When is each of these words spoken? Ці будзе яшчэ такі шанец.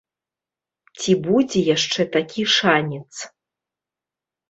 Ці 1.01 1.11
будзе 1.27 1.59
яшчэ 1.75 2.01
такі 2.19 2.43
шанец. 2.57 3.13